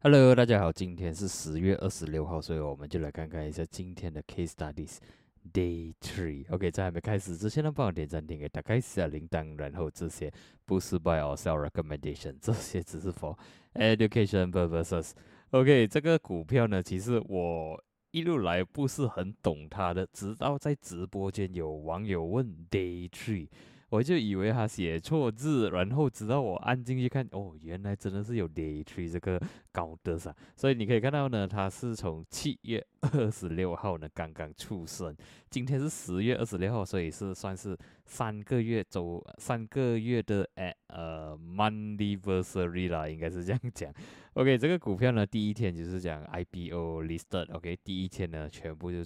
[0.00, 4.98] Hello，大家好，今天是十月二十六号，所以我们就来看看一下今天的 Case Studies
[5.52, 6.44] Day Three。
[6.52, 10.32] OK，在还没开始之前呢，帮我点赞、订阅、打开小铃铛，然后这些
[10.66, 13.36] 不是 Buy or Sell Recommendation，这些只是 for
[13.74, 15.12] Education purposes。
[15.50, 23.48] OK，这个股票呢，其实我一路来不是很懂它的，直到在直播间有网友问 Day Three。
[23.94, 29.40] 我就以为他写错字，然后直到我按进去看，哦，原来真的是有 day three 这个
[29.70, 30.34] 高德噻。
[30.56, 35.16] 所以你可以看到呢，他是从七月二十六号呢刚刚出生，
[35.48, 43.94] 今天是十月二十六号，所以是算是三个月周三个月的诶呃 monthly 啦，应该是这样讲。
[44.34, 49.04] OK，这个股票呢第一天就是讲 IPO listed，OK，第一天呢全部就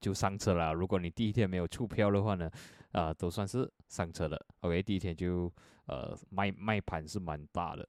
[0.00, 0.72] 就上车了。
[0.72, 2.50] 如果你第一天没有出票的话呢？
[2.92, 4.46] 啊，都算是上车了。
[4.60, 5.52] OK，第一天就
[5.86, 7.86] 呃卖卖盘是蛮大的。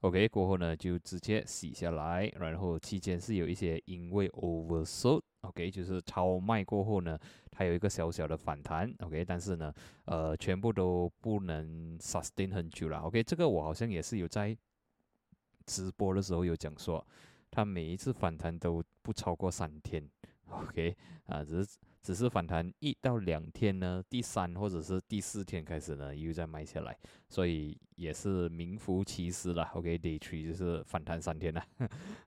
[0.00, 7.18] OK，过后呢就直接洗下来，然后期间是有一些因为 oversold，OK，就是超卖过后呢，
[7.50, 8.90] 它有一个小小的反弹。
[9.00, 9.74] OK，但是呢，
[10.06, 13.00] 呃，全部都不能 sustain 很久了。
[13.00, 14.56] OK，这个我好像也是有在
[15.66, 17.06] 直播的时候有讲说，
[17.50, 20.08] 它每一次反弹都不超过三天。
[20.50, 20.96] OK，
[21.26, 21.78] 啊，只是。
[22.00, 26.96] 只是反弹一到两天呢，第三或者是第四天开始呢，又再卖下来，
[27.28, 29.64] 所以也是名副其实了。
[29.74, 31.62] OK，day three 就是反弹三天了。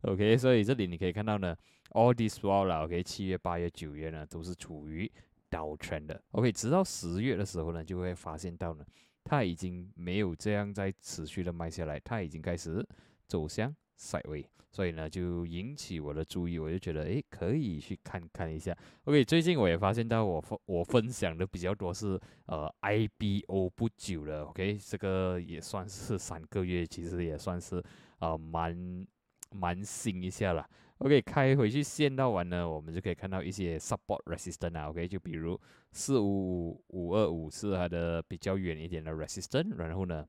[0.02, 1.55] OK，所以这里你可以看到呢
[1.92, 2.83] ，all this while 了。
[2.83, 5.09] OK，七月、八月、九月呢，都是处于
[5.49, 6.22] downtrend 的。
[6.31, 8.86] OK，直到十月的时候呢，就会发现到呢，
[9.23, 12.86] 它已经没有这样在持续的卖下来，它已经开始
[13.25, 13.73] 走向。
[14.02, 18.75] 赛位，所以呢就引起我的注意，我就觉得诶可以去看看一下。
[19.03, 27.81] OK，最近我也发现到我分我分享的比较多是呃 IBO 不久了，OK，这个也算是三个月，其实也算是
[28.17, 29.05] 啊蛮
[29.52, 30.67] 蛮新一下了。
[30.97, 35.59] OK，开回去线到完呢，我们就可以看到一些 support resistance 啊，OK，就比如
[35.92, 40.26] 四五五五二五是它的比较远一点的 resistance，然后呢。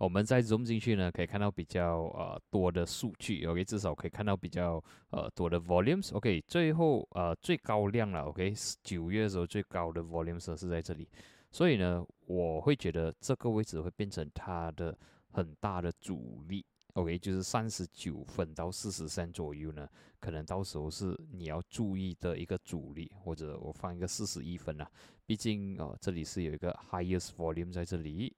[0.00, 11.06] 我们再 zoom 进去呢，可以看到比较呃多的数据，OK，至少可以看到比较呃多的 volumes，OK，最后呃最高量了，OK，九月的时候最高的 volumes 是在这里，
[11.50, 14.96] 所以呢，我会觉得这个位置会变成它的
[15.32, 19.86] 很大的阻力，OK，就是三十九分到四十三左右呢，
[20.18, 24.90] 可能到时候是你要注意的一个阻力，或者我放一个四十一分啊，
[25.26, 28.34] 毕竟哦这里是有一个 highest volume 在这里。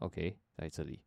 [0.00, 0.98] OK，在这里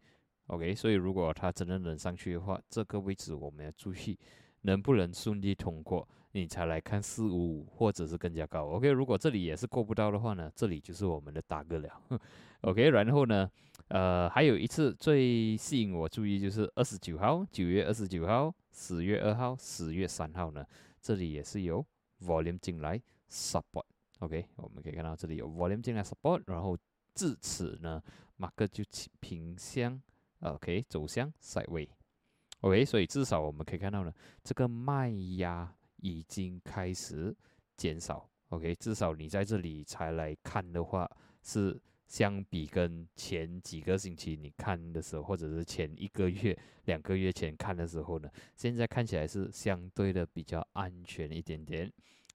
[0.47, 4.17] ，OK，所以如果它真的能上去的话，这个位置我们要注意
[4.61, 8.65] 能不能顺利通过，你才来看四五五或者是更加高。
[8.67, 11.89] OK，如果这里也是过不到的话呢，这里就是我们的大哥了。
[12.61, 13.49] OK，然后呢，
[13.87, 20.63] 呃，还有一次最吸引我注意就是二十九号，九月二十九号，十月二号，十月三号呢，
[21.01, 21.83] 这里也是有
[22.21, 23.85] volume 进来 support。
[24.19, 26.77] OK，我们可以看到这里有 volume 进来 support，然后。
[27.13, 28.01] 至此呢，
[28.37, 28.83] 马克就
[29.19, 30.01] 平向
[30.39, 31.89] ，OK，走向赛位
[32.61, 34.13] ，OK，所以至少我们可以看到呢，
[34.43, 37.35] 这个卖压已经开始
[37.77, 41.09] 减少，OK，至少你在这里才来看的话，
[41.41, 51.91] 是相比跟前几个星期你看的时候，或者是前一个月、两个月前看的时候呢，现在看起来是相对的比较安全一点点。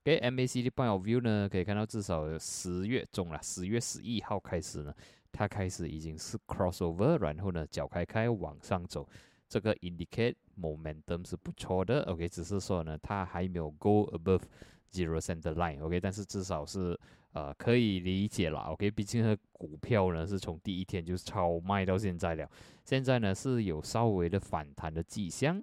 [0.09, 4.95] 给 MACD point of view 呢，可以看到至少十月中了，十月十一号开始呢，
[5.31, 9.07] 它开始已经是 crossover，然后呢，脚开开往上走，
[9.51, 12.01] 这个 indicate momentum 是不错的。
[12.05, 14.41] OK，只是说呢，它还没有 go above
[14.91, 15.79] zero center line。
[15.85, 16.99] OK，但是至少是
[17.33, 18.61] 呃可以理解了。
[18.61, 22.51] OK，毕竟呢股票呢是从第一天就超卖到现在了，
[22.83, 25.63] 现在呢是有稍微的反弹的迹象。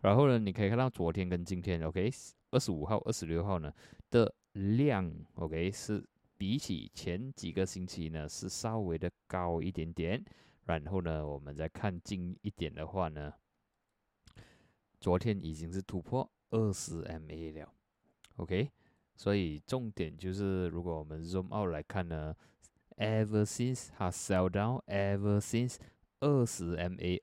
[0.00, 2.10] 然后呢，你可以看到昨天跟今天，OK。
[2.52, 3.72] 二十五号、二十六号呢
[4.08, 6.02] 的量，OK 是
[6.38, 10.24] 比起前几个星期呢是稍微的高一点点。
[10.64, 13.32] 然后呢，我们再看近一点的话呢，
[15.00, 17.72] 昨天已经是突破二十 MA 了
[18.36, 18.70] ，OK。
[19.16, 22.34] 所以重点就是，如果我们 zoom out 来看呢
[22.96, 25.76] ，ever since 它 sell down，ever since
[26.20, 27.20] 二十 MA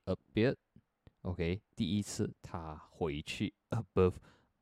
[1.24, 4.14] OK，第一次它回去 above。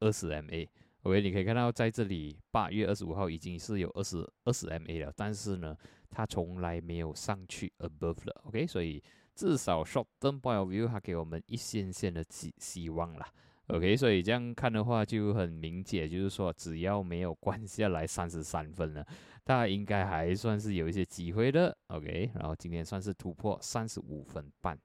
[0.04, 5.78] 二十 MA，OK，你可以看到在这里，八月二十五号已经是有二十二十 MA 了，但是呢，
[6.10, 9.00] 它从来没有上去 above 了，OK，所以
[9.36, 13.24] 至少 short term point of view 它给我们一线线的希希望了
[13.68, 19.06] ，OK，所以这样看的话就很明显，就是说只要没有关下来三十三分呢，
[19.46, 24.76] 它应该还算是有一些机会的，OK，然后今天算是突破三十五分半。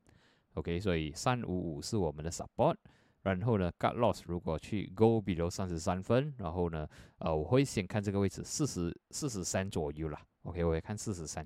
[0.56, 2.76] OK，所以三五五是我们的 support。
[3.22, 6.88] 然后呢，cut loss 如果去 go below 三十三分，然后呢，
[7.18, 10.20] 呃，我会先看这个位置四十四十三左右啦。
[10.44, 11.44] OK，我会看四十三，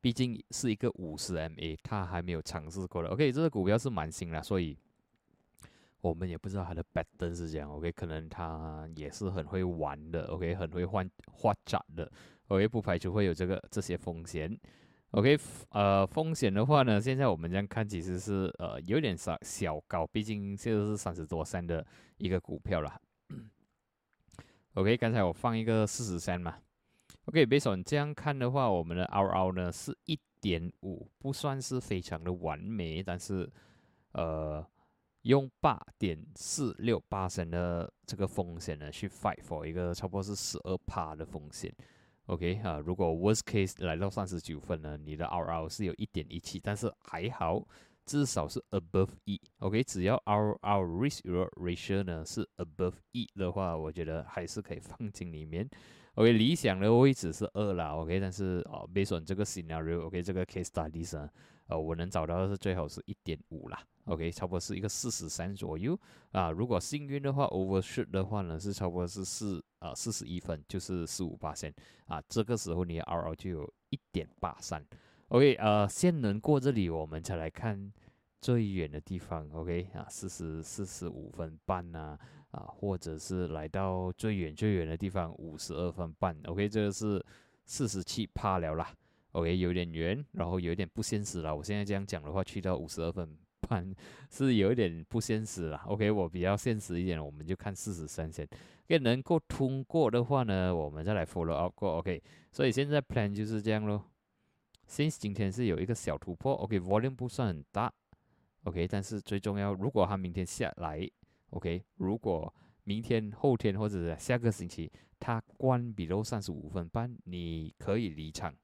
[0.00, 3.08] 毕竟是一个五十 MA，它还没有尝试过的。
[3.08, 4.78] OK，这个股票是蛮新啦，所以
[6.00, 7.68] 我们也不知道它的 pattern 是这样。
[7.68, 10.26] OK，可能它也是很会玩的。
[10.26, 12.08] OK，很会换画展的。
[12.46, 14.56] OK，不排除会有这个这些风险。
[15.14, 15.38] OK，
[15.68, 23.00] 呃，风险的话呢，现在我们这样看，其实是呃有点小小高，毕竟现在是三十多三的一个股票了。
[24.72, 26.56] OK，刚才我放一个四十三嘛。
[27.26, 33.48] OK，贝总这样看的话，我们的 RO 呢是一点五，不算是非常的完美，但是
[34.14, 34.66] 呃
[35.22, 41.72] 用八点四六八升的这个风险呢去 fight for 一个差不多是十二趴的风险。
[42.26, 47.62] OK 啊，如果 worst case 来到三十九分呢，你的 RR 是有一点一七，但是还好，
[48.06, 49.38] 至少是 above 一。
[49.58, 51.20] OK，只要 RR risk
[51.56, 55.68] ratio 呢是 above 一的话，我觉得还是可以放进里面。
[56.14, 57.94] OK，理想的位置是二啦。
[57.94, 61.28] OK，但是哦，based on 这个 scenario，OK，这个 case studies 呢，
[61.66, 63.82] 呃，我能找到的是最好是一点五啦。
[64.04, 65.98] OK，差不多是一个四十三左右
[66.30, 66.50] 啊。
[66.50, 71.72] 如果幸运的话，overshoot 的话呢，是差不多是四啊四十一分，就是十五八线
[72.06, 72.22] 啊。
[72.28, 74.82] 这个时候你 RO 就有一点八三。
[75.28, 77.92] OK，呃，先能过这里，我们才来看
[78.40, 79.48] 最远的地方。
[79.52, 82.18] OK，啊，四十四十五分半呐，
[82.50, 86.34] 啊，或者是来到最远最远的地方五十二分半。
[86.46, 87.24] OK，这个是
[87.66, 88.90] 四十七趴了啦。
[89.32, 91.54] OK，有点远，然后有点不现实了。
[91.54, 93.36] 我现在这样讲的话，去到五十二分。
[93.66, 93.94] 盘
[94.30, 98.46] 是有一点不现实了，OK，我比较现实一点，我们就看四十三线，
[98.86, 102.22] 给能够通过的话呢，我们再来 follow up 过，OK，
[102.52, 104.04] 所以现在 plan 就是这样咯。
[104.88, 107.92] Since 今天是有一个小突破，OK，volume 不算很大
[108.64, 111.08] ，OK，但是最重要，如果它明天下来
[111.50, 112.52] ，OK，如果
[112.84, 118.54] 明天、后天或者下个星期它关闭到三十五分半，你可以离场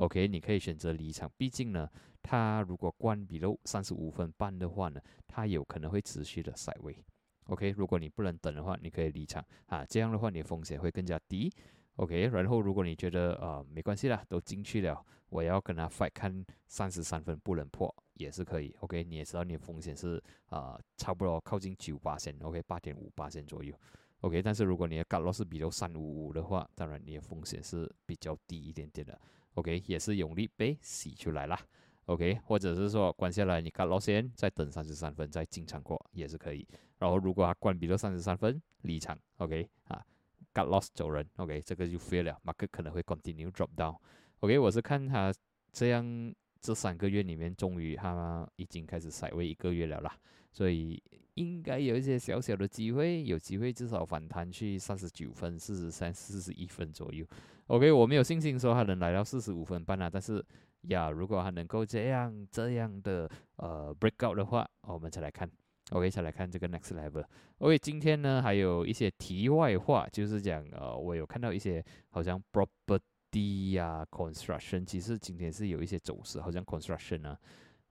[0.00, 1.88] ，OK，你可以选择离场，毕竟呢。
[2.22, 7.02] 它如果关闭了三十五分半的话呢，它有可能会持续的塞位。
[7.46, 11.50] OK，如果你不能等的话，你可以离场啊，这样的话你的风险会更加低。
[11.96, 18.76] OK，然后如果你觉得呃没关系啦，都进去了，我要跟他 fight 看三十三分不能破也是可以。
[18.80, 23.74] OK，你也知道你的风险是啊差不多靠近九八线，OK 八点五八线左右。
[24.20, 29.18] OK，但是如果你的 cut loss 比如三五五的话，当然你的风险是比较低一点点的。
[29.54, 31.58] OK，也是用力被洗出来啦。
[32.06, 36.66] OK，或者是说关下来，你 cut loss 先，再等三十三分再进场过也是可以。
[36.98, 39.16] 然后如果它关闭了三十三分，离场。
[39.36, 40.04] OK，啊
[40.52, 41.24] ，cut loss 走人。
[41.36, 43.96] OK，这个就 fail 了，market 可能会 continue drop down。
[44.40, 45.32] OK，我是看他
[45.72, 50.18] 这样这三个月里面，终于它已经开始甩位一个月了啦，
[50.50, 51.00] 所以
[51.34, 57.24] 应该有一些小小的机会，有机会至少反弹去三十九分、四十三、四十一分左右。
[57.70, 60.44] OK，我没有信心说它能来到四十五分半啊，但是。
[60.88, 65.46] 呀，如果还能够这样这样的呃 break out 的话，我们再来看
[65.90, 67.22] ，OK，再来看这个 next level。
[67.58, 77.38] OK，今天呢还有一些题外话，就是讲呃，我有看到一些好像 property 呀，construction，其实今天是有一些走势，好像 construction 啊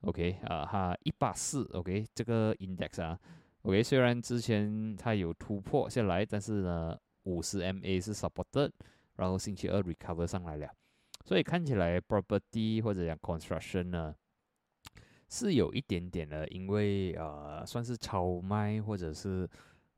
[0.02, 3.20] ，OK，啊哈一八四，OK，这个 index 啊
[3.62, 8.72] ，OK，虽然之前它有突破下来，但是呢五十 MA 是 supported，
[9.20, 10.68] 然后星期二 recover 上来了。
[11.26, 14.16] 所以看起来 property 或者讲 construction 呢，
[15.30, 19.48] 是有一点点的，因为呃算是超卖或者是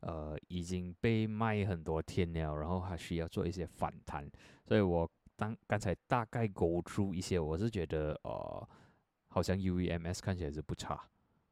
[0.02, 4.30] 呃已经被卖很多天了，然后还需要做一些反弹。
[4.66, 8.68] 所以我当刚才大概勾出一些，我是觉得呃
[9.28, 11.02] 好像 UVMS 看起来是不差。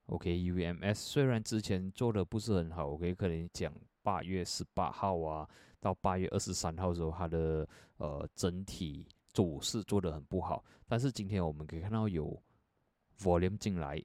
[0.07, 3.71] OK，UVMS 虽然之前做的不是很好，OK 可能讲
[4.09, 5.47] 八月十八号啊
[5.79, 9.05] 到八月二十三号的时候，它的呃整体。
[9.31, 12.35] 走势做得很不好，但是今天我们可以看到有
[13.19, 14.03] volume 进来，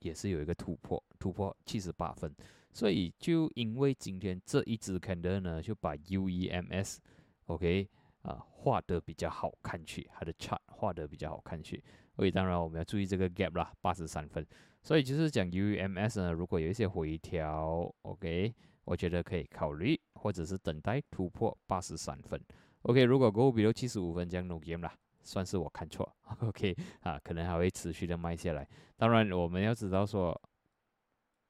[0.00, 2.30] 也是有一个突破，突破七十八分，
[2.70, 6.98] 所以就因为今天这一支 candle 呢，就把 UEMS
[7.46, 7.88] OK
[8.20, 11.82] 啊画得比较好看去，它的 chart 画得比较好看去，
[12.14, 14.46] 所以当然我们要注意这个 gap 啦，八十三分，
[14.82, 18.54] 所以就是讲 UEMS 呢，如果有一些回调，OK，
[18.90, 22.40] 我觉得可以考虑，或者是等待突破八十三分。
[22.82, 24.92] OK，如果过比如七十五分这样 no game 啦，
[25.22, 26.12] 算是我看错。
[26.42, 28.68] OK，啊，可能还会持续的卖下来。
[28.96, 30.36] 当然，我们要知道说，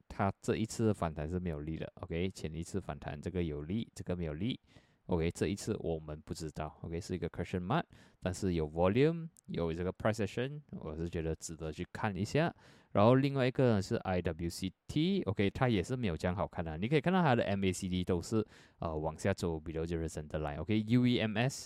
[0.07, 1.91] 它这一次反弹是没有力的。
[2.01, 4.59] OK，前一次反弹这个有力，这个没有力。
[5.11, 7.83] OK，这一次我们不知道，OK 是一个 question mark，
[8.21, 12.53] 但是有 volume，有这个 price action，我是觉得值得去看一下。
[12.93, 16.77] 然后另外一个呢是 IWCT，OK，它也是没有这样好看的。
[16.77, 18.45] 你可以看到它的 MACD 都是
[18.79, 21.65] 呃往下走，比如就是 center line，OK，UEMS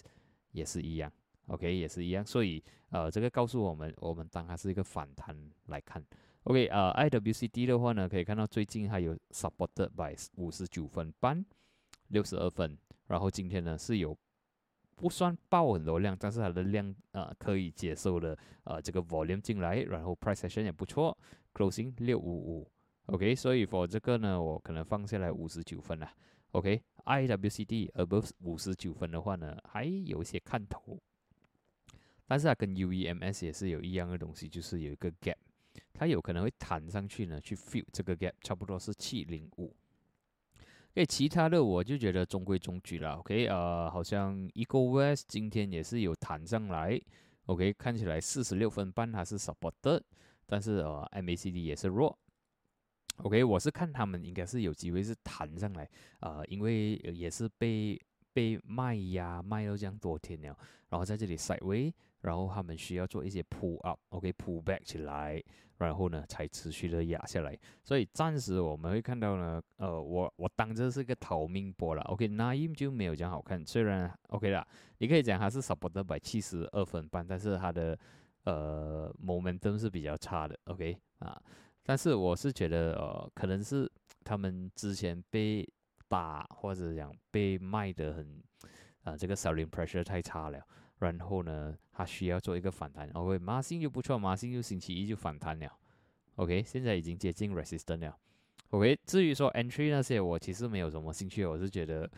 [0.52, 1.12] 也是一样
[1.46, 2.26] ，OK 也是一样。
[2.26, 5.38] 所以呃这个告诉我们，我们当它是一个反弹
[5.68, 6.04] 来看。
[6.46, 11.46] OK，呃 IWCT 的话呢，可以看到最近还有 supported by 五十九分半，
[12.08, 12.76] 六十二分。
[13.08, 14.18] 然后今天呢是有
[14.96, 21.18] 不算爆很多量，但是它的量呃可以接受的呃这个 volume 进来，然后 price action 也不错
[21.54, 22.72] ，closing 六五五
[23.08, 26.10] ，OK，所以 for 这个呢我可能放下来五十九分了
[26.52, 30.98] ，OK，IWCD above 五十九分的话呢还有一些看头，
[32.26, 35.36] 但是它跟 UEMS 也是有一样的东西，就是有一个 gap，
[35.94, 39.76] 它有可能会弹上去呢去 fill 这个 gap，差不多是七零五。
[40.96, 43.16] 诶，其他的我就觉得中规中矩了。
[43.18, 47.00] OK，呃，好像 Eagle West 今天也是有弹上来。
[47.48, 50.02] OK，看起来四十六分半它是 support，
[50.46, 52.18] 但是呃，MACD 也是弱。
[53.18, 55.90] OK，我是看他们应该是有机会是弹上来，
[56.22, 60.58] 呃，因为也是被被卖压卖到这样多天了，
[60.90, 61.94] 然后在这里 side way。
[62.26, 65.42] 然后他们需要做一些 pull up，OK，pull back 起来，
[65.78, 67.58] 然后呢才持续的压下来。
[67.84, 73.64] 所以暂时我们会看到呢，呃，我我当这是个逃命波了，OK，那英就没有这样好看。
[73.66, 74.68] 虽然 OK 啦，
[74.98, 77.98] 你可以讲它是 support 百七十二分半，但是它的
[78.46, 81.40] 呃 momentum 是比较差的，OK 啊。
[81.84, 83.88] 但是我是觉得呃，可能是
[84.24, 85.64] 他们之前被
[86.08, 88.42] 打或者讲被卖的很
[89.04, 90.60] 啊，这个 selling pressure 太差了。
[91.00, 93.10] 然后呢，它需要做一个反弹。
[93.14, 95.72] OK，马信就不错，马信就星期一就反弹了。
[96.36, 98.18] OK，现在已经接近 resistance 了。
[98.72, 101.46] OK，至于说 entry 那些，我其实没有什么兴趣。
[101.46, 102.10] 我是觉得，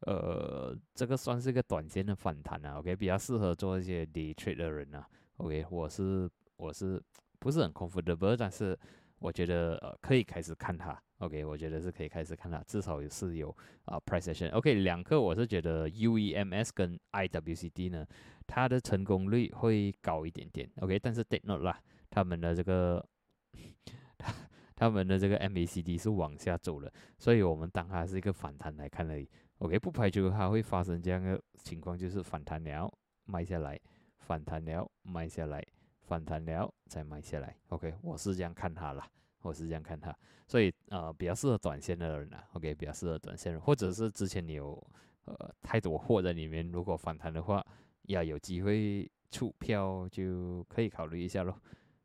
[0.00, 2.78] 呃，这个算是个短线的反弹啊。
[2.78, 5.06] OK，比较适合做一些 day trade 的人啊。
[5.36, 7.00] OK，我是我是
[7.38, 8.76] 不是很 comfortable，但是
[9.18, 11.00] 我觉得呃可以开始看它。
[11.20, 14.50] OK，我觉得是可以开始看了，至少也是有啊 price action。
[14.52, 18.06] OK，两个我是觉得 UEMS 跟 IWCD 呢，
[18.46, 20.66] 它的成功率会高一点点。
[20.80, 23.06] OK，但是 take note 啦，他们的这个，
[24.74, 29.28] 他们的这个 MACD 是往下走了，所以我们当它是一个反弹来看而已。
[29.58, 32.90] OK，不排除它会发生这样的情况，就是反弹了
[33.26, 33.78] 卖下来，
[34.20, 35.62] 反弹了卖下来，
[36.00, 37.54] 反弹了再卖下来。
[37.68, 39.04] OK，我是这样看它了。
[39.42, 40.14] 我是这样看它，
[40.46, 44.86] 所以呃比较适合短线的人啊，OK 比较适合短线人，或者是之前你有
[45.24, 47.64] 呃太多货在里面，如果反弹的话，
[48.02, 51.58] 要有机会出票就可以考虑一下咯。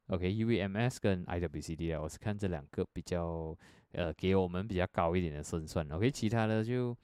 [0.07, 3.57] OK，UVMS 跟 IWCD 啊，我是看这两个比较
[3.91, 5.85] 呃给我们比较高一点的胜算。
[5.91, 6.95] OK，其他的就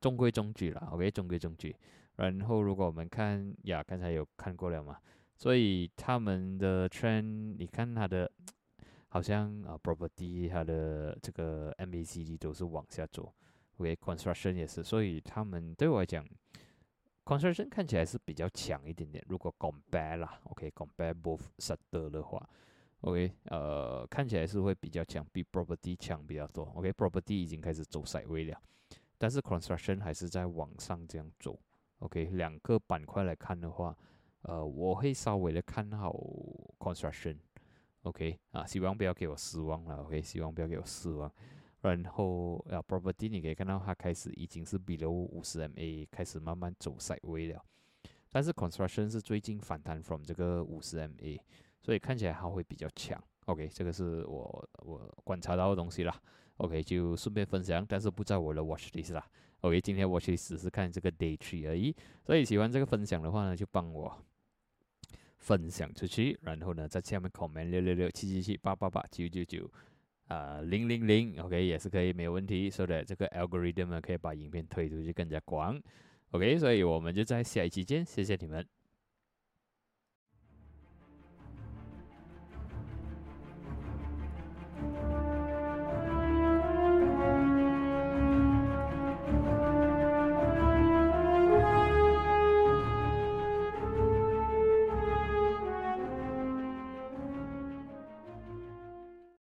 [0.00, 0.88] 中规中矩了。
[0.92, 1.74] OK，中规中矩。
[2.16, 4.98] 然后如果我们看呀，刚才有看过了嘛，
[5.34, 8.30] 所以他们的 trend，你看它的。
[9.12, 13.30] 好像啊，property 它的这个 MACD 都是往下走
[13.76, 16.26] ，OK，construction 也是，所以他们对我来讲
[17.22, 19.22] ，construction 看起来是比较强一点点。
[19.28, 22.48] 如果 compare 啦，OK，compare both sector 的话
[23.02, 26.64] ，OK，呃，看起来是会比较强，比 property 强比较多。
[26.74, 28.58] OK，property 已经开始走 side way 了，
[29.18, 31.60] 但是 construction 还是在往上这样走。
[31.98, 33.94] OK，两个板块来看的话，
[34.40, 36.10] 呃，我会稍微的看好
[36.78, 37.36] construction。
[38.02, 39.96] OK 啊，希望不要给我失望了。
[40.02, 41.30] OK，希望不要给我失望。
[41.82, 47.60] 然后啊，Property 你可以看到它开始已经是比如五十 MA 开始慢慢走 side way 了，
[48.30, 51.40] 但是 Construction 是最近反弹 from 这个五十 MA，
[51.80, 53.22] 所以看起来它会比较强。
[53.46, 56.14] OK，这个是我我观察到的东西啦。
[56.58, 59.26] OK，就顺便分享，但是不在我的 Watch List 啦。
[59.60, 61.94] OK，今天 Watch List 只是看这个 Day Tree 而已。
[62.24, 64.16] 所以喜欢这个分享的话呢，就帮我。
[65.42, 69.68] 分享出去，然后呢，在下面 comment 六六六七七七八八八九九九
[70.28, 72.70] 啊零零零，OK 也是可以，没有问题。
[72.70, 75.82] So that 这个 algorithm 呢，可以把影片推出去更加广
[76.30, 76.58] ，OK。
[76.58, 78.64] 所以我们就在下一期见，谢谢你们。